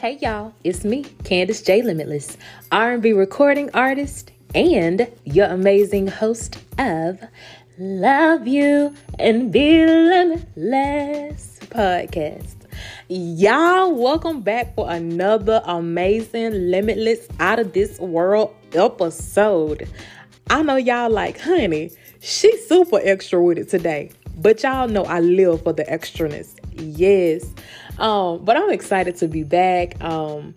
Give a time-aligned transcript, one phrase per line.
[0.00, 2.38] Hey y'all, it's me, Candice J Limitless,
[2.72, 7.20] R&B recording artist and your amazing host of
[7.78, 12.54] Love You and Be Limitless podcast.
[13.08, 19.86] Y'all, welcome back for another amazing Limitless out of this world episode.
[20.48, 21.90] I know y'all like, honey,
[22.20, 24.12] she's super extra with it today.
[24.40, 26.56] But y'all know I live for the extraness.
[26.72, 27.44] Yes.
[27.98, 30.02] Um, but I'm excited to be back.
[30.02, 30.54] Um,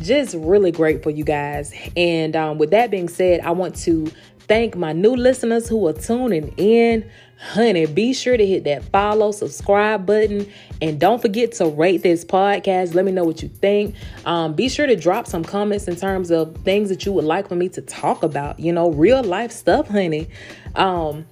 [0.00, 1.72] just really grateful, you guys.
[1.96, 4.10] And um, with that being said, I want to
[4.50, 7.08] thank my new listeners who are tuning in.
[7.38, 10.46] Honey, be sure to hit that follow, subscribe button,
[10.82, 12.94] and don't forget to rate this podcast.
[12.94, 13.94] Let me know what you think.
[14.26, 17.48] Um, be sure to drop some comments in terms of things that you would like
[17.48, 18.60] for me to talk about.
[18.60, 20.28] You know, real life stuff, honey.
[20.74, 21.24] Um,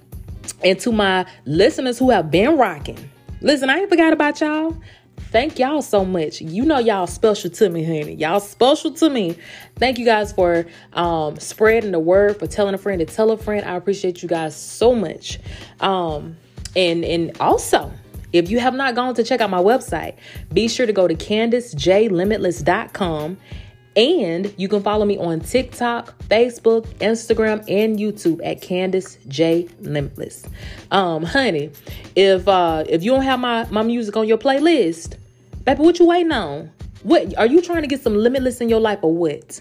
[0.63, 2.97] and to my listeners who have been rocking,
[3.41, 4.75] listen, I ain't forgot about y'all.
[5.31, 6.41] Thank y'all so much.
[6.41, 8.15] You know y'all special to me, honey.
[8.15, 9.37] Y'all special to me.
[9.75, 13.37] Thank you guys for um, spreading the word, for telling a friend to tell a
[13.37, 13.63] friend.
[13.63, 15.37] I appreciate you guys so much.
[15.81, 16.35] Um,
[16.75, 17.91] and and also,
[18.33, 20.15] if you have not gone to check out my website,
[20.51, 23.37] be sure to go to CandiceJLimitless.com
[23.99, 30.45] and you can follow me on TikTok, Facebook, Instagram, and YouTube at Candice J Limitless.
[30.89, 31.71] Um, honey,
[32.15, 35.17] if uh if you don't have my, my music on your playlist,
[35.65, 36.71] baby, what you waiting on?
[37.03, 39.59] What are you trying to get some limitless in your life or what?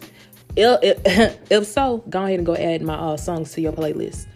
[0.54, 4.26] If, if, if so, go ahead and go add my uh, songs to your playlist.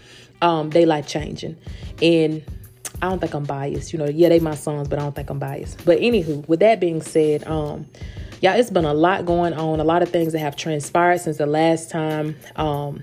[0.40, 1.56] Um, they life changing.
[2.00, 2.42] And
[3.00, 3.92] I don't think I'm biased.
[3.92, 5.84] You know, yeah, they my songs, but I don't think I'm biased.
[5.84, 7.86] But anywho, with that being said, um,
[8.42, 11.38] yeah, it's been a lot going on, a lot of things that have transpired since
[11.38, 13.00] the last time um,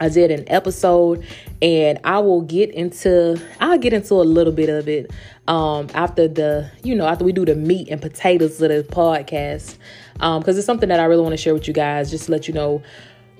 [0.00, 1.26] I did an episode,
[1.60, 5.10] and I will get into I'll get into a little bit of it
[5.48, 9.76] um, after the you know after we do the meat and potatoes of the podcast.
[10.14, 12.30] Because um, it's something that I really want to share with you guys, just to
[12.30, 12.82] let you know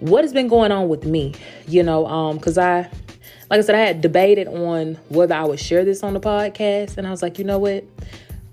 [0.00, 1.34] what has been going on with me,
[1.68, 2.90] you know, um, because um, I
[3.48, 6.96] like I said, I had debated on whether I would share this on the podcast,
[6.96, 7.84] and I was like, you know what,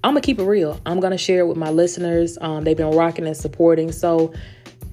[0.04, 0.80] I'm gonna keep it real.
[0.86, 2.38] I'm gonna share it with my listeners.
[2.40, 4.34] Um, they've been rocking and supporting, so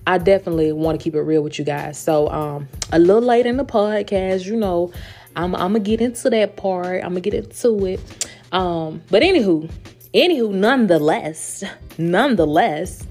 [0.06, 1.98] I definitely want to keep it real with you guys.
[1.98, 4.92] So, um, a little late in the podcast, you know,
[5.36, 7.02] I'm, I'm gonna get into that part.
[7.02, 8.28] I'm gonna get into it.
[8.52, 9.70] Um, but anywho,
[10.14, 11.62] anywho, nonetheless,
[11.98, 13.06] nonetheless,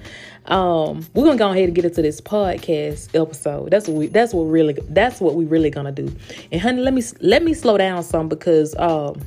[0.46, 3.72] um, we're gonna go ahead and get into this podcast episode.
[3.72, 4.08] That's what we.
[4.08, 4.74] That's what really.
[4.90, 6.14] That's what we really gonna do.
[6.52, 9.22] And honey, let me let me slow down some because um,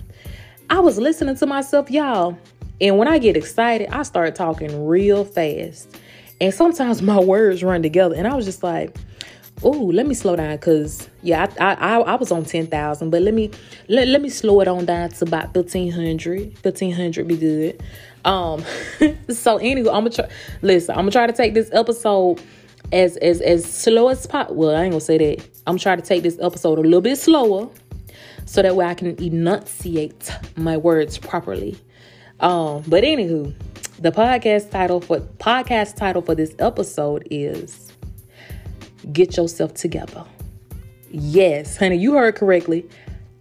[0.70, 2.38] I was listening to myself, y'all.
[2.80, 5.98] And when I get excited, I start talking real fast.
[6.40, 8.14] And sometimes my words run together.
[8.14, 8.96] And I was just like,
[9.62, 13.22] oh, let me slow down because yeah, I, I I was on ten thousand, but
[13.22, 13.50] let me
[13.88, 16.54] let, let me slow it on down to about 1500.
[16.62, 17.82] 1500 be good.
[18.24, 18.64] Um
[19.28, 20.28] so anyway, I'm gonna try
[20.62, 22.40] listen, I'm gonna try to take this episode
[22.92, 24.56] as as as slow as possible.
[24.56, 25.48] Well, I ain't gonna say that.
[25.66, 27.68] I'm trying to take this episode a little bit slower
[28.46, 31.76] so that way I can enunciate my words properly.
[32.40, 33.54] Um, but anywho,
[33.98, 37.92] the podcast title for podcast title for this episode is
[39.12, 40.24] Get Yourself Together.
[41.10, 42.88] Yes, honey, you heard correctly.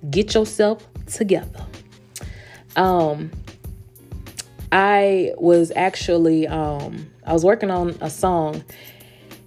[0.10, 1.66] Get yourself together.
[2.76, 3.32] Um
[4.72, 8.64] I was actually um I was working on a song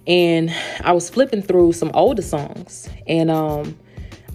[0.07, 0.53] and
[0.83, 3.77] I was flipping through some older songs and um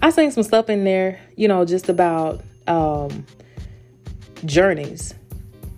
[0.01, 3.25] I sang some stuff in there, you know, just about um
[4.45, 5.13] journeys.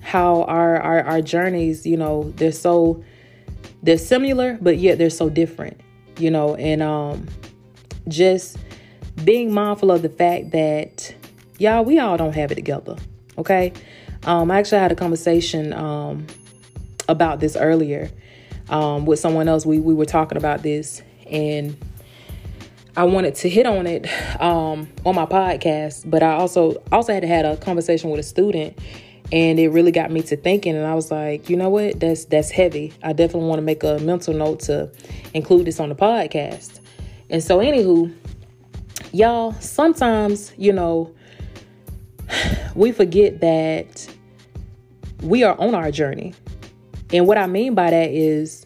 [0.02, 3.04] How our, our our journeys you know they're so
[3.84, 5.80] they're similar but yet they're so different
[6.18, 7.28] you know and um
[8.08, 8.58] just
[9.24, 11.14] being mindful of the fact that
[11.60, 12.96] y'all we all don't have it together
[13.38, 13.72] okay?
[14.24, 16.26] Um i actually had a conversation um
[17.08, 18.10] about this earlier
[18.70, 19.66] um with someone else.
[19.66, 21.78] We we were talking about this and
[23.00, 24.08] I wanted to hit on it
[24.42, 28.78] um, on my podcast, but I also also had had a conversation with a student,
[29.32, 30.76] and it really got me to thinking.
[30.76, 32.02] And I was like, you know what?
[32.02, 32.92] That's that's heavy.
[33.02, 34.92] I definitely want to make a mental note to
[35.34, 36.82] include this on the podcast.
[37.30, 38.14] And so, anywho,
[39.14, 41.16] y'all, sometimes you know
[42.76, 44.14] we forget that
[45.22, 46.34] we are on our journey,
[47.14, 48.59] and what I mean by that is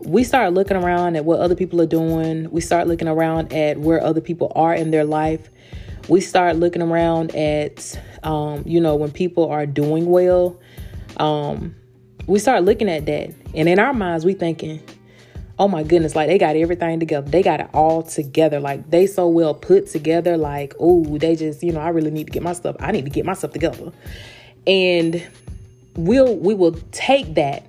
[0.00, 2.50] we start looking around at what other people are doing.
[2.50, 5.48] We start looking around at where other people are in their life.
[6.08, 10.60] We start looking around at, um, you know, when people are doing well.
[11.16, 11.74] Um,
[12.26, 13.34] we start looking at that.
[13.54, 14.82] And in our minds, we thinking,
[15.58, 17.28] oh my goodness, like they got everything together.
[17.28, 18.60] They got it all together.
[18.60, 20.36] Like they so well put together.
[20.36, 22.76] Like, oh, they just, you know, I really need to get my stuff.
[22.80, 23.92] I need to get myself together.
[24.66, 25.26] And
[25.96, 27.64] we'll we will take that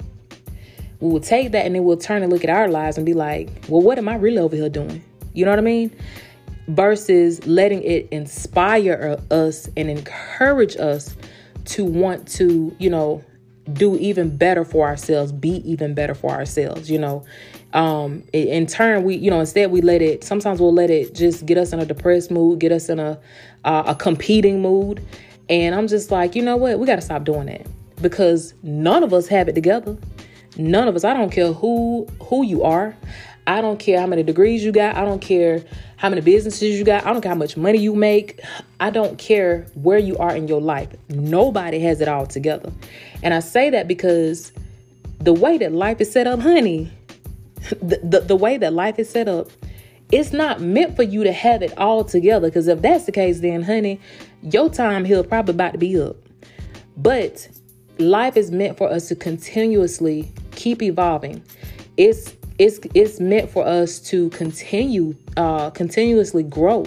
[1.00, 3.14] we will take that and then we'll turn and look at our lives and be
[3.14, 5.04] like, well, what am I really over here doing?
[5.34, 5.96] You know what I mean?
[6.70, 11.16] Versus letting it inspire us and encourage us
[11.66, 13.24] to want to, you know,
[13.74, 17.24] do even better for ourselves, be even better for ourselves, you know.
[17.74, 21.46] Um, in turn, we, you know, instead we let it, sometimes we'll let it just
[21.46, 23.20] get us in a depressed mood, get us in a,
[23.66, 25.06] uh, a competing mood.
[25.50, 26.80] And I'm just like, you know what?
[26.80, 27.68] We got to stop doing that
[28.02, 29.98] because none of us have it together.
[30.58, 31.04] None of us.
[31.04, 32.96] I don't care who who you are.
[33.48, 34.98] I don't care how many degrees you got.
[34.98, 35.64] I don't care
[35.96, 37.06] how many businesses you got.
[37.06, 38.42] I don't care how much money you make.
[38.80, 40.90] I don't care where you are in your life.
[41.08, 42.74] Nobody has it all together.
[43.24, 44.52] And I say that because
[45.20, 46.92] the way that life is set up, honey,
[47.82, 49.50] the, the, the way that life is set up,
[50.12, 52.50] it's not meant for you to have it all together.
[52.50, 54.02] Because if that's the case, then, honey,
[54.42, 56.18] your time here probably about to be up.
[56.98, 57.48] But
[57.98, 61.42] life is meant for us to continuously keep evolving.
[61.96, 66.86] It's it's it's meant for us to continue uh continuously grow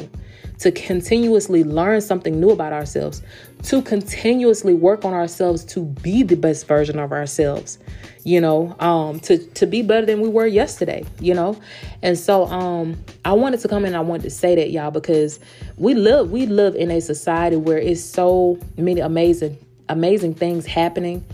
[0.61, 3.22] to continuously learn something new about ourselves,
[3.62, 7.78] to continuously work on ourselves to be the best version of ourselves,
[8.25, 11.58] you know, um, to, to be better than we were yesterday, you know?
[12.02, 15.40] And so um, I wanted to come in I wanted to say that, y'all, because
[15.78, 19.56] we live, we live in a society where it's so many amazing,
[19.88, 21.25] amazing things happening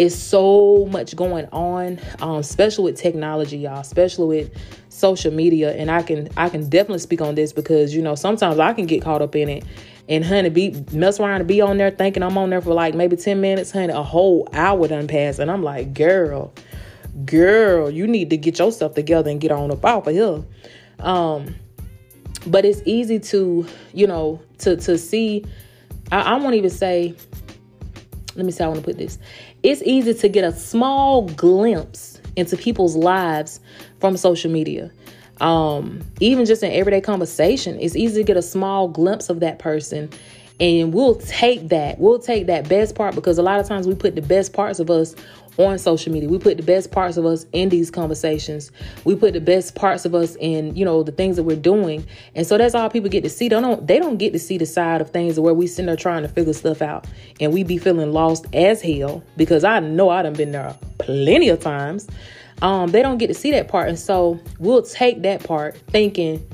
[0.00, 4.58] it's so much going on, um, especially with technology, y'all, especially with
[4.88, 5.76] social media.
[5.76, 8.86] And I can I can definitely speak on this because you know sometimes I can
[8.86, 9.64] get caught up in it.
[10.08, 12.94] And honey, be mess around and be on there thinking I'm on there for like
[12.94, 15.38] maybe 10 minutes, honey, a whole hour done passed.
[15.38, 16.50] And I'm like, girl,
[17.26, 20.42] girl, you need to get yourself together and get on up off of here.
[21.00, 21.54] Um,
[22.46, 25.44] but it's easy to, you know, to to see.
[26.10, 27.14] I, I won't even say
[28.36, 29.18] let me see I want to put this.
[29.62, 33.60] It's easy to get a small glimpse into people's lives
[34.00, 34.90] from social media.
[35.40, 39.58] Um, even just in everyday conversation, it's easy to get a small glimpse of that
[39.58, 40.10] person.
[40.60, 41.98] And we'll take that.
[41.98, 44.78] We'll take that best part because a lot of times we put the best parts
[44.78, 45.14] of us
[45.58, 46.28] on social media.
[46.28, 48.70] We put the best parts of us in these conversations.
[49.04, 52.06] We put the best parts of us in, you know, the things that we're doing.
[52.34, 53.48] And so that's all people get to see.
[53.48, 55.96] They don't they don't get to see the side of things where we sitting there
[55.96, 57.06] trying to figure stuff out
[57.40, 61.48] and we be feeling lost as hell because I know I done been there plenty
[61.48, 62.08] of times.
[62.62, 63.88] Um, they don't get to see that part.
[63.88, 66.46] And so we'll take that part thinking,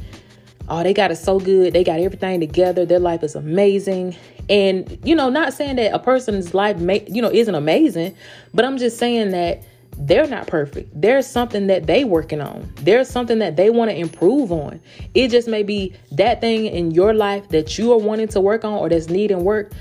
[0.69, 1.73] oh, they got it so good.
[1.73, 2.85] They got everything together.
[2.85, 4.17] Their life is amazing.
[4.49, 8.15] And, you know, not saying that a person's life, may, you know, isn't amazing,
[8.55, 9.63] but I'm just saying that
[9.99, 10.91] they're not perfect.
[11.01, 12.71] There's something that they working on.
[12.77, 14.81] There's something that they want to improve on.
[15.15, 18.65] It just may be that thing in your life that you are wanting to work
[18.65, 19.73] on or that's needing work.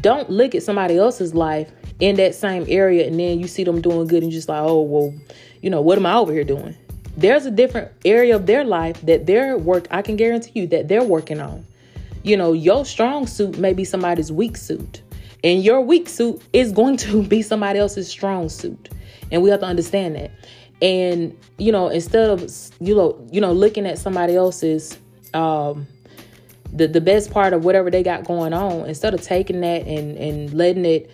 [0.00, 1.70] Don't look at somebody else's life
[2.00, 4.82] in that same area and then you see them doing good and just like, oh,
[4.82, 5.14] well,
[5.62, 6.76] you know, what am I over here doing?
[7.16, 10.88] There's a different area of their life that their work, I can guarantee you that
[10.88, 11.64] they're working on.
[12.24, 15.02] You know, your strong suit may be somebody's weak suit,
[15.44, 18.88] and your weak suit is going to be somebody else's strong suit.
[19.30, 20.32] And we have to understand that.
[20.82, 22.50] And you know, instead of
[22.80, 24.98] you know, you know, looking at somebody else's
[25.34, 25.86] um
[26.72, 30.16] the, the best part of whatever they got going on, instead of taking that and,
[30.16, 31.10] and letting it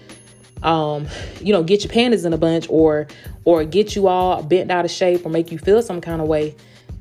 [0.62, 1.08] um,
[1.40, 3.08] you know, get your panties in a bunch or
[3.44, 6.28] or get you all bent out of shape or make you feel some kind of
[6.28, 6.54] way,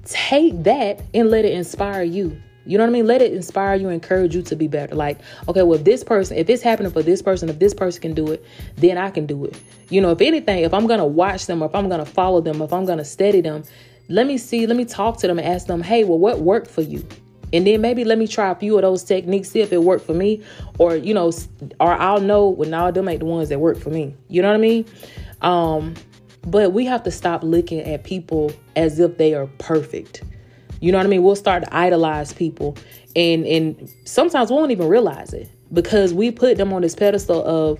[0.05, 2.41] take that and let it inspire you.
[2.69, 3.07] You know what I mean?
[3.07, 4.93] Let it inspire you, encourage you to be better.
[4.93, 8.13] Like, okay, well, this person, if it's happening for this person, if this person can
[8.13, 8.45] do it,
[8.75, 9.59] then I can do it.
[9.89, 12.61] You know, if anything, if I'm gonna watch them or if I'm gonna follow them,
[12.61, 13.63] if I'm gonna study them,
[14.07, 16.69] let me see, let me talk to them and ask them, hey, well, what worked
[16.69, 17.05] for you?
[17.51, 20.05] And then maybe let me try a few of those techniques, see if it worked
[20.05, 20.43] for me,
[20.77, 21.31] or you know,
[21.79, 24.15] or I'll know when them ain't the ones that work for me.
[24.27, 24.85] You know what I mean?
[25.41, 25.95] Um,
[26.43, 30.23] but we have to stop looking at people as if they are perfect.
[30.79, 31.23] You know what I mean?
[31.23, 32.77] We'll start to idolize people.
[33.15, 37.45] And and sometimes we won't even realize it because we put them on this pedestal
[37.45, 37.79] of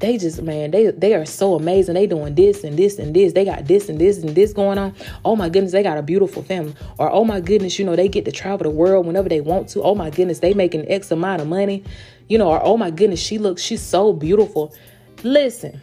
[0.00, 1.94] they just man they they are so amazing.
[1.94, 3.32] They doing this and this and this.
[3.32, 4.94] They got this and this and this going on.
[5.24, 6.74] Oh my goodness they got a beautiful family.
[6.98, 9.68] Or oh my goodness you know they get to travel the world whenever they want
[9.70, 9.82] to.
[9.82, 11.84] Oh my goodness they making x amount of money.
[12.28, 14.74] You know or oh my goodness she looks she's so beautiful.
[15.22, 15.80] Listen.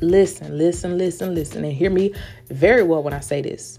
[0.00, 1.64] Listen listen listen listen.
[1.64, 2.12] And hear me
[2.48, 3.78] very well when i say this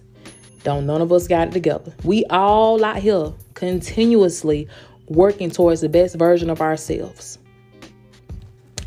[0.65, 1.93] don't none of us got it together.
[2.03, 4.67] We all out here continuously
[5.07, 7.37] working towards the best version of ourselves.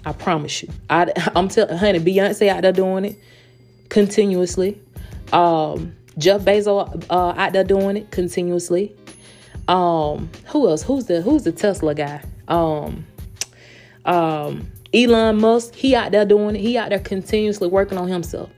[0.05, 0.69] I promise you.
[0.91, 3.19] I, I'm telling, honey, Beyonce out there doing it
[3.89, 4.81] continuously.
[5.33, 8.95] Um, Jeff Bezos uh, out there doing it continuously.
[9.69, 10.83] Um, who else?
[10.83, 12.23] Who's the Who's the Tesla guy?
[12.49, 13.07] Um,
[14.05, 16.61] um, Elon Musk, he out there doing it.
[16.61, 18.51] He out there continuously working on himself.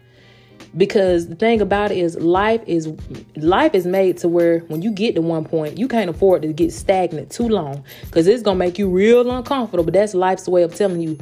[0.76, 2.88] Because the thing about it is life is
[3.36, 6.52] life is made to where when you get to one point, you can't afford to
[6.52, 7.84] get stagnant too long.
[8.12, 9.84] Cause it's gonna make you real uncomfortable.
[9.84, 11.18] But that's life's way of telling you,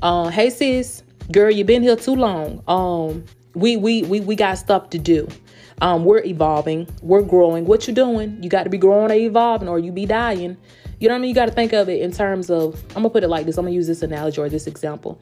[0.00, 2.62] uh, hey sis, girl, you've been here too long.
[2.66, 3.24] Um,
[3.54, 5.28] we we we we got stuff to do.
[5.82, 7.66] Um, we're evolving, we're growing.
[7.66, 8.42] What you doing?
[8.42, 10.56] You got to be growing or evolving, or you be dying.
[10.98, 11.28] You know what I mean?
[11.28, 12.82] You got to think of it in terms of.
[12.90, 13.58] I'm gonna put it like this.
[13.58, 15.20] I'm gonna use this analogy or this example.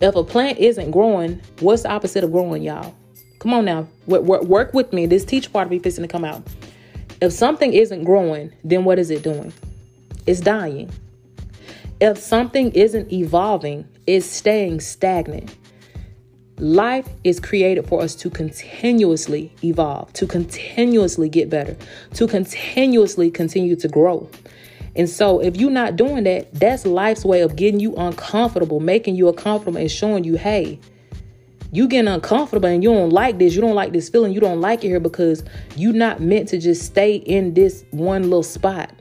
[0.00, 2.94] If a plant isn't growing, what's the opposite of growing, y'all?
[3.40, 5.06] Come on now, work, with me.
[5.06, 6.42] This teach part of me fixing to come out.
[7.20, 9.52] If something isn't growing, then what is it doing?
[10.26, 10.90] It's dying.
[12.00, 15.56] If something isn't evolving, it's staying stagnant.
[16.58, 21.76] Life is created for us to continuously evolve, to continuously get better,
[22.14, 24.28] to continuously continue to grow.
[24.98, 29.14] And so, if you're not doing that, that's life's way of getting you uncomfortable, making
[29.14, 30.80] you uncomfortable, and showing you, hey,
[31.70, 34.60] you getting uncomfortable and you don't like this, you don't like this feeling, you don't
[34.60, 35.44] like it here because
[35.76, 38.92] you're not meant to just stay in this one little spot.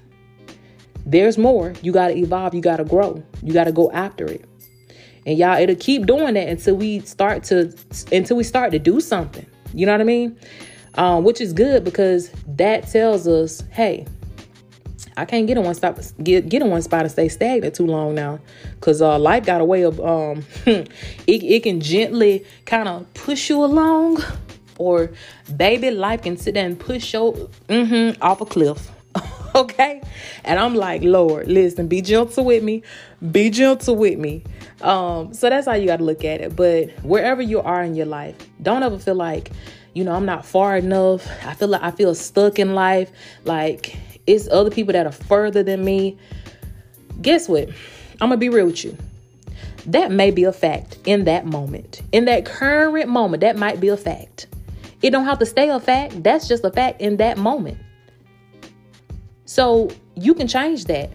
[1.06, 1.74] There's more.
[1.82, 4.44] You got to evolve, you got to grow, you got to go after it.
[5.26, 7.74] And y'all, it'll keep doing that until we start to
[8.12, 9.46] until we start to do something.
[9.74, 10.38] You know what I mean?
[10.96, 14.06] Um, which is good because that tells us, hey,
[15.18, 17.88] I can't get in one spot get get in one spot and stay stagnant too
[17.88, 18.40] long now,
[18.76, 20.88] because uh, life got a way of um, it
[21.28, 24.24] it can gently kind of push you along,
[24.78, 25.12] or
[25.56, 28.92] baby, life can sit there and push you mm-hmm, off a cliff.
[29.56, 30.04] okay,
[30.44, 32.84] and I'm like, Lord, listen, be gentle with me,
[33.32, 34.44] be gentle with me.
[34.82, 36.56] Um, so that's how you got to look at it.
[36.56, 39.52] But wherever you are in your life, don't ever feel like,
[39.94, 41.28] you know, I'm not far enough.
[41.44, 43.12] I feel like I feel stuck in life.
[43.44, 43.98] Like
[44.28, 46.18] it's other people that are further than me.
[47.22, 47.70] Guess what?
[48.22, 48.96] I'm gonna be real with you.
[49.88, 52.02] That may be a fact in that moment.
[52.12, 54.48] In that current moment, that might be a fact.
[55.02, 56.24] It don't have to stay a fact.
[56.24, 57.78] That's just a fact in that moment.
[59.46, 61.10] So you can change that.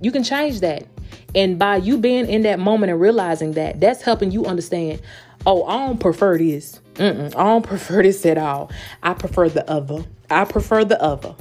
[0.00, 0.86] You can change that.
[1.34, 5.02] And by you being in that moment and realizing that, that's helping you understand,
[5.44, 6.80] oh, I don't prefer this.
[6.94, 8.70] Mm-mm, I don't prefer this at all.
[9.02, 10.04] I prefer the other.
[10.30, 11.34] I prefer the other.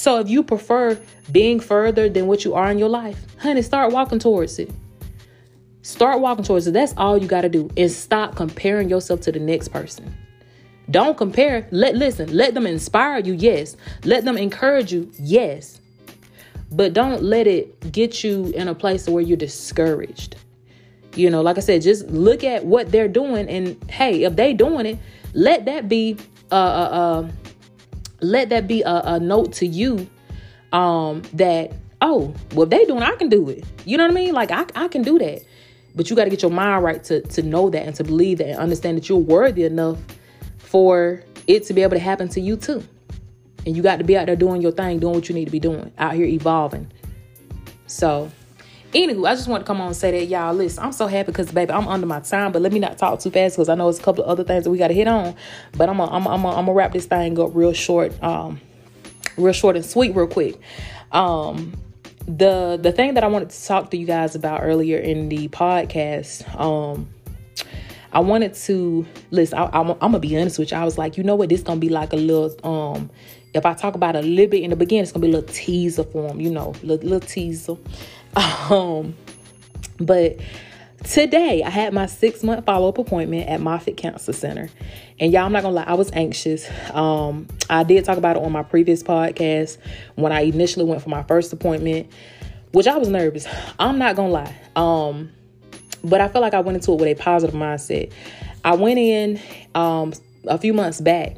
[0.00, 0.98] So if you prefer
[1.30, 4.70] being further than what you are in your life, honey, start walking towards it.
[5.82, 6.70] Start walking towards it.
[6.70, 7.68] That's all you got to do.
[7.76, 10.16] And stop comparing yourself to the next person.
[10.90, 11.68] Don't compare.
[11.70, 13.76] Let listen, let them inspire you, yes.
[14.04, 15.82] Let them encourage you, yes.
[16.72, 20.34] But don't let it get you in a place where you're discouraged.
[21.14, 24.54] You know, like I said, just look at what they're doing, and hey, if they
[24.54, 24.98] doing it,
[25.34, 26.16] let that be
[26.50, 27.30] a, a, a
[28.20, 30.08] let that be a, a note to you
[30.72, 31.72] um, that
[32.02, 33.64] oh, well, if they doing, I can do it.
[33.84, 34.34] You know what I mean?
[34.34, 35.42] Like I, I can do that.
[35.94, 38.38] But you got to get your mind right to to know that and to believe
[38.38, 39.98] that and understand that you're worthy enough
[40.58, 42.82] for it to be able to happen to you too.
[43.66, 45.50] And you got to be out there doing your thing, doing what you need to
[45.50, 46.90] be doing, out here evolving.
[47.86, 48.30] So,
[48.92, 51.32] anywho, I just want to come on and say that, y'all, listen, I'm so happy
[51.32, 53.74] because, baby, I'm under my time, but let me not talk too fast because I
[53.74, 55.34] know it's a couple of other things that we got to hit on.
[55.76, 58.60] But I'm going I'm I'm I'm to wrap this thing up real short, um,
[59.36, 60.58] real short and sweet, real quick.
[61.12, 61.74] Um,
[62.26, 65.48] the the thing that I wanted to talk to you guys about earlier in the
[65.48, 67.08] podcast, um,
[68.12, 69.58] I wanted to listen.
[69.58, 70.76] I, am gonna be honest with you.
[70.76, 71.48] I was like, you know what?
[71.48, 73.10] This gonna be like a little um
[73.52, 75.52] if I talk about a little bit in the beginning, it's gonna be a little
[75.52, 77.76] teaser for them, you know, little, little teaser.
[78.36, 79.14] Um,
[79.98, 80.38] but
[81.04, 84.70] today I had my six month follow up appointment at Moffitt Cancer Center,
[85.18, 86.68] and y'all, I'm not gonna lie, I was anxious.
[86.92, 89.78] Um, I did talk about it on my previous podcast
[90.14, 92.10] when I initially went for my first appointment,
[92.72, 93.46] which I was nervous.
[93.78, 94.54] I'm not gonna lie.
[94.76, 95.30] Um,
[96.02, 98.12] but I felt like I went into it with a positive mindset.
[98.64, 99.40] I went in
[99.74, 100.12] um
[100.46, 101.36] a few months back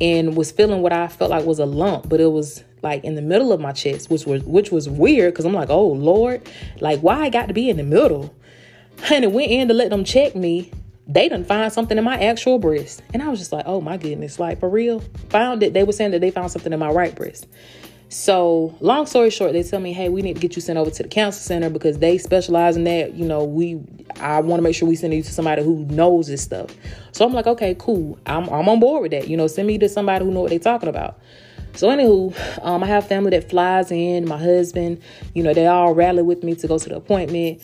[0.00, 3.14] and was feeling what I felt like was a lump, but it was like in
[3.14, 6.48] the middle of my chest, which was which was weird because I'm like, oh Lord,
[6.80, 8.34] like why I got to be in the middle?
[9.10, 10.70] And it went in to let them check me.
[11.06, 13.02] They didn't find something in my actual breast.
[13.12, 15.00] And I was just like, oh my goodness, like for real.
[15.30, 15.72] Found it.
[15.72, 17.46] They were saying that they found something in my right breast.
[18.12, 20.90] So, long story short, they tell me, "Hey, we need to get you sent over
[20.90, 23.14] to the cancer center because they specialize in that.
[23.14, 23.80] You know, we
[24.18, 26.74] I want to make sure we send you to somebody who knows this stuff."
[27.12, 28.18] So I'm like, "Okay, cool.
[28.26, 29.28] I'm I'm on board with that.
[29.28, 31.20] You know, send me to somebody who know what they're talking about."
[31.80, 34.28] So anywho, um, I have family that flies in.
[34.28, 35.00] My husband,
[35.32, 37.62] you know, they all rally with me to go to the appointment,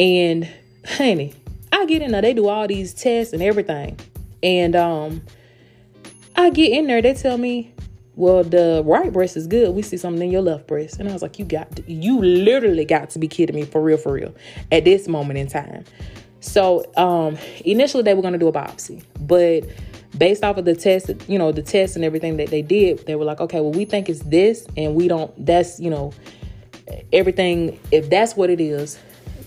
[0.00, 0.48] and
[0.84, 1.32] honey,
[1.70, 2.22] I get in there.
[2.22, 4.00] They do all these tests and everything,
[4.42, 5.22] and um,
[6.34, 7.00] I get in there.
[7.00, 7.72] They tell me
[8.16, 9.76] well, the right breast is good.
[9.76, 10.98] We see something in your left breast.
[10.98, 13.82] And I was like, you got, to, you literally got to be kidding me for
[13.82, 14.34] real, for real
[14.72, 15.84] at this moment in time.
[16.46, 19.64] So um, initially they were going to do a biopsy, but
[20.16, 23.16] based off of the test, you know, the test and everything that they did, they
[23.16, 25.32] were like, okay, well, we think it's this, and we don't.
[25.44, 26.12] That's you know,
[27.12, 27.78] everything.
[27.90, 28.98] If that's what it is,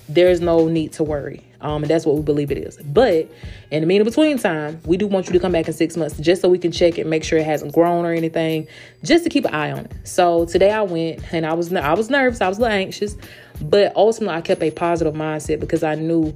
[0.09, 1.43] there's no need to worry.
[1.61, 2.77] Um, and that's what we believe it is.
[2.77, 3.29] But
[3.69, 6.17] in the mean between time, we do want you to come back in six months
[6.17, 8.67] just so we can check it, make sure it hasn't grown or anything,
[9.03, 9.91] just to keep an eye on it.
[10.05, 13.17] So today I went and I was I was nervous, I was a little anxious,
[13.61, 16.33] but ultimately I kept a positive mindset because I knew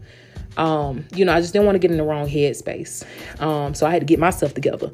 [0.58, 3.04] um, you know, I just didn't want to get in the wrong headspace.
[3.42, 4.92] Um, so I had to get myself together.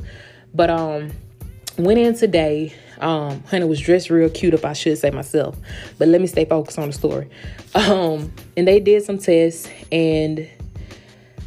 [0.53, 1.11] But um
[1.79, 2.73] went in today.
[2.99, 5.57] Um, honey was dressed real cute, if I should say myself.
[5.97, 7.29] But let me stay focused on the story.
[7.73, 10.47] Um, and they did some tests, and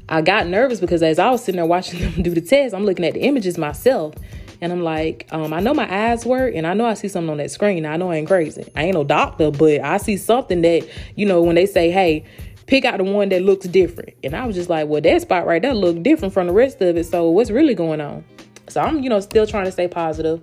[0.09, 2.85] I got nervous because as I was sitting there watching them do the test, I'm
[2.85, 4.15] looking at the images myself.
[4.61, 7.31] And I'm like, um, I know my eyes work, and I know I see something
[7.31, 7.85] on that screen.
[7.85, 8.71] I know I ain't crazy.
[8.77, 12.25] I ain't no doctor, but I see something that, you know, when they say, hey,
[12.73, 14.15] pick out the one that looks different.
[14.25, 16.81] And I was just like, well, that spot right there look different from the rest
[16.81, 17.05] of it.
[17.05, 18.25] So what's really going on?
[18.69, 20.43] So I'm, you know, still trying to stay positive.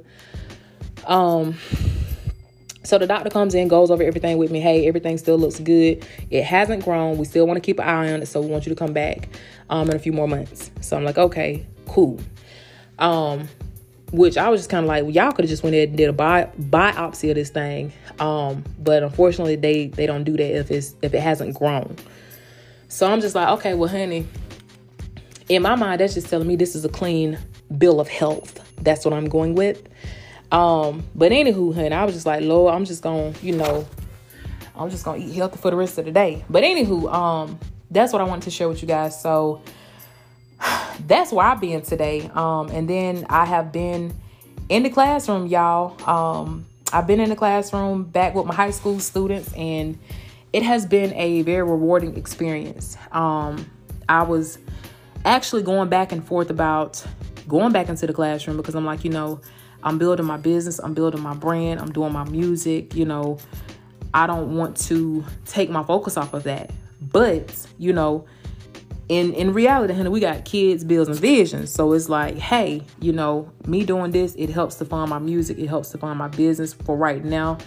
[1.08, 1.56] Um,
[2.84, 4.60] so the doctor comes in, goes over everything with me.
[4.60, 6.06] Hey, everything still looks good.
[6.30, 7.18] It hasn't grown.
[7.18, 8.28] We still want to keep an eye on it.
[8.28, 9.28] So we want you to come back
[9.72, 10.70] um, in a few more months.
[10.82, 12.20] So I'm like, okay, cool.
[13.00, 13.48] Um,
[14.12, 15.98] which I was just kind of like, well, y'all could have just went ahead and
[15.98, 17.94] did a bi- biopsy of this thing.
[18.20, 21.96] Um, but unfortunately, they they don't do that if it's if it hasn't grown.
[22.88, 24.28] So I'm just like, okay, well, honey,
[25.48, 27.38] in my mind, that's just telling me this is a clean
[27.78, 28.66] bill of health.
[28.82, 29.88] That's what I'm going with.
[30.52, 33.88] Um, but anywho, honey, I was just like, Lord, I'm just gonna, you know,
[34.76, 36.44] I'm just gonna eat healthy for the rest of the day.
[36.50, 37.60] But anywho, um,
[37.92, 39.22] that's what I wanted to share with you guys.
[39.22, 39.62] So
[41.08, 42.30] that's where I've been today.
[42.34, 44.14] Um, and then I have been
[44.70, 46.02] in the classroom, y'all.
[46.10, 49.98] Um, I've been in the classroom back with my high school students, and
[50.54, 52.98] it has been a very rewarding experience.
[53.12, 53.70] Um,
[54.08, 54.58] I was
[55.26, 57.06] actually going back and forth about
[57.48, 59.40] going back into the classroom because I'm like, you know,
[59.84, 63.38] I'm building my business, I'm building my brand, I'm doing my music, you know,
[64.14, 66.72] I don't want to take my focus off of that.
[67.02, 68.26] But, you know,
[69.10, 71.72] in in reality, honey, we got kids, bills, and visions.
[71.72, 75.58] So it's like, hey, you know, me doing this, it helps to fund my music,
[75.58, 77.58] it helps to fund my business for right now.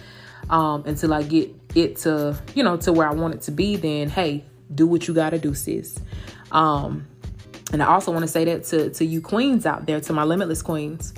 [0.49, 3.75] Um, until I get it to, you know, to where I want it to be,
[3.75, 5.99] then hey, do what you gotta do, sis.
[6.51, 7.07] Um,
[7.71, 10.23] and I also want to say that to, to you queens out there, to my
[10.23, 11.13] limitless queens.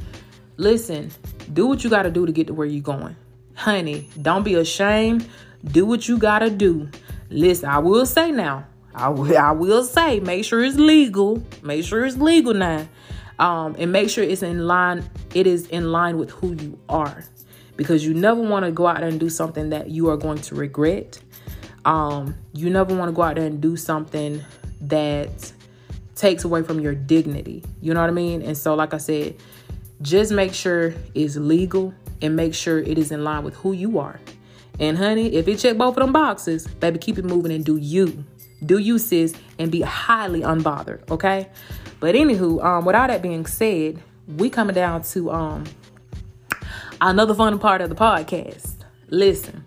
[0.57, 1.11] Listen,
[1.53, 3.15] do what you gotta do to get to where you're going.
[3.55, 5.27] Honey, don't be ashamed.
[5.65, 6.89] Do what you gotta do.
[7.29, 11.43] Listen, I will say now, I will, I will say, make sure it's legal.
[11.62, 12.88] Make sure it's legal now.
[13.38, 17.23] Um, and make sure it's in line, it is in line with who you are.
[17.75, 20.38] Because you never want to go out there and do something that you are going
[20.39, 21.19] to regret.
[21.84, 24.41] Um, you never want to go out there and do something
[24.81, 25.51] that
[26.15, 27.63] takes away from your dignity.
[27.81, 28.41] You know what I mean?
[28.41, 29.36] And so, like I said,
[30.01, 33.99] just make sure it's legal and make sure it is in line with who you
[33.99, 34.21] are.
[34.79, 37.75] And honey, if it check both of them boxes, baby, keep it moving and do
[37.77, 38.23] you.
[38.65, 41.49] Do you, sis, and be highly unbothered, okay?
[41.99, 45.65] But anywho, um, with all that being said, we coming down to um
[47.01, 48.75] another fun part of the podcast.
[49.10, 49.63] Listen,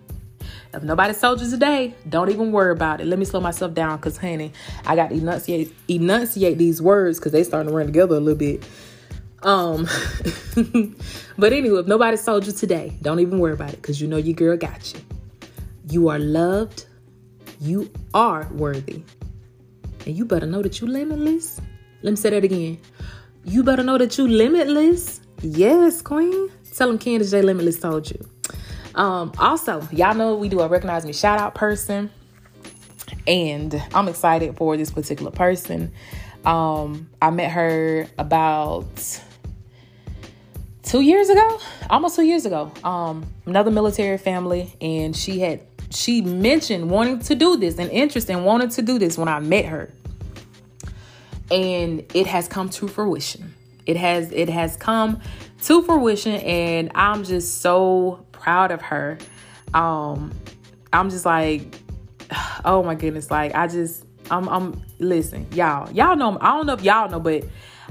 [0.73, 3.07] if nobody told you today, don't even worry about it.
[3.07, 4.51] Let me slow myself down because, honey,
[4.85, 8.37] I got to enunciate enunciate these words because they starting to run together a little
[8.37, 8.67] bit.
[9.41, 9.87] Um,
[11.37, 14.17] but anyway, if nobody told you today, don't even worry about it because you know
[14.17, 14.99] your girl got you.
[15.89, 16.85] You are loved,
[17.59, 19.03] you are worthy.
[20.05, 21.59] And you better know that you limitless.
[22.01, 22.79] Let me say that again.
[23.43, 25.21] You better know that you limitless.
[25.41, 26.49] Yes, queen.
[26.75, 28.25] Tell them Candice J Limitless told you.
[28.95, 32.09] Um, also, y'all know we do a recognize me shout out person.
[33.27, 35.91] And I'm excited for this particular person.
[36.45, 39.21] Um, I met her about
[40.83, 42.71] two years ago, almost two years ago.
[42.83, 48.29] Um, another military family, and she had she mentioned wanting to do this and interest
[48.29, 49.91] in wanting to do this when I met her.
[51.51, 53.55] And it has come to fruition.
[53.85, 55.19] It has it has come
[55.63, 59.17] to fruition and I'm just so proud of her.
[59.73, 60.31] Um
[60.93, 61.79] I'm just like
[62.65, 65.91] oh my goodness, like I just I'm I'm listen, y'all.
[65.91, 67.43] Y'all know I don't know if y'all know, but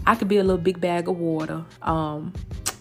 [0.06, 1.64] I could be a little big bag of water.
[1.82, 2.32] Um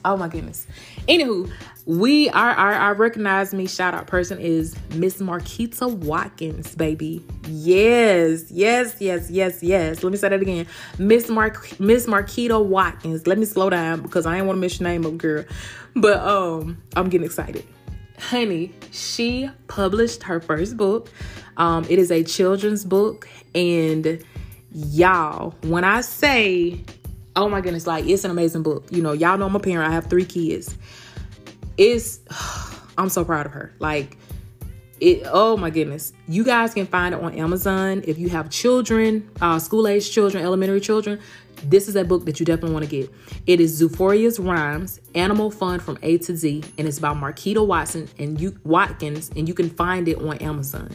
[0.06, 0.67] Oh my goodness.
[1.10, 1.51] Anywho,
[1.88, 7.26] we our our, our recognize me shout out person is Miss Marquita Watkins, baby.
[7.47, 10.04] Yes, yes, yes, yes, yes.
[10.04, 10.67] Let me say that again.
[11.00, 13.26] Miss Mark Miss Marquita Watkins.
[13.26, 15.45] Let me slow down because I ain't want to miss your name up, girl.
[15.95, 17.65] But um, I'm getting excited.
[18.19, 21.10] Honey, she published her first book.
[21.56, 24.21] Um, it is a children's book, and
[24.73, 26.84] y'all, when I say,
[27.38, 28.88] oh my goodness, like it's an amazing book.
[28.91, 29.89] You know, y'all know I'm a parent.
[29.89, 30.76] I have three kids.
[31.78, 32.20] It's,
[32.98, 33.74] I'm so proud of her.
[33.80, 34.18] Like,
[35.00, 35.24] it.
[35.32, 39.60] Oh my goodness, you guys can find it on Amazon if you have children, uh,
[39.60, 41.20] school age children, elementary children
[41.63, 43.13] this is a book that you definitely want to get.
[43.46, 48.08] It is Zeuphoria's Rhymes, Animal Fun from A to Z, and it's by Marquita Watson
[48.20, 50.92] and you Watkins, and you can find it on Amazon.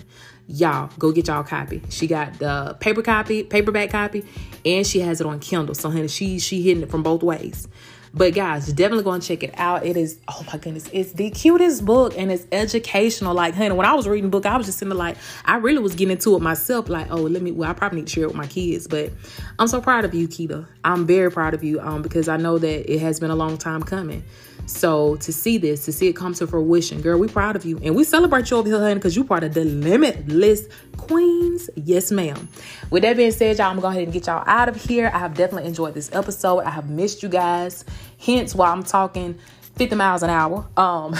[0.48, 1.82] Y'all, go get y'all copy.
[1.88, 4.24] She got the paper copy, paperback copy,
[4.64, 5.74] and she has it on Kindle.
[5.74, 7.68] So honey, she she hitting it from both ways.
[8.14, 9.86] But guys, definitely go and check it out.
[9.86, 13.32] It is, oh my goodness, it's the cutest book and it's educational.
[13.34, 15.56] Like, honey, when I was reading the book, I was just sitting there like, I
[15.56, 16.90] really was getting into it myself.
[16.90, 18.86] Like, oh, let me, well, I probably need to share it with my kids.
[18.86, 19.12] But
[19.58, 20.66] I'm so proud of you, Kita.
[20.84, 23.56] I'm very proud of you um, because I know that it has been a long
[23.56, 24.22] time coming.
[24.66, 27.80] So to see this, to see it come to fruition, girl, we proud of you.
[27.82, 31.68] And we celebrate you over here, honey, because you part of the limitless queens.
[31.74, 32.48] Yes, ma'am.
[32.90, 34.76] With that being said, y'all, I'm going to go ahead and get y'all out of
[34.76, 35.10] here.
[35.12, 36.60] I have definitely enjoyed this episode.
[36.60, 37.84] I have missed you guys.
[38.18, 39.38] Hence why I'm talking
[39.76, 40.68] 50 miles an hour.
[40.76, 41.16] Um,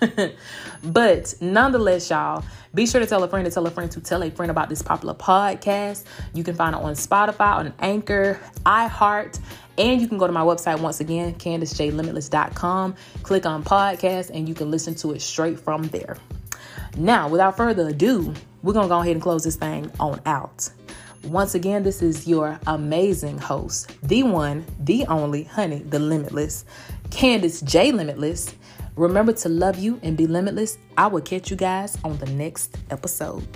[0.84, 4.22] but nonetheless, y'all, be sure to tell a friend to tell a friend to tell
[4.22, 6.04] a friend about this popular podcast.
[6.34, 9.38] You can find it on Spotify, on Anchor, iHeart,
[9.78, 12.94] and you can go to my website once again, CandiceJLimitless.com.
[13.22, 16.16] Click on podcast, and you can listen to it straight from there.
[16.96, 20.68] Now, without further ado, we're gonna go ahead and close this thing on out.
[21.24, 26.64] Once again, this is your amazing host, the one, the only, honey, the limitless,
[27.10, 27.92] Candice J.
[27.92, 28.54] Limitless.
[28.96, 30.78] Remember to love you and be limitless.
[30.98, 33.46] I will catch you guys on the next episode.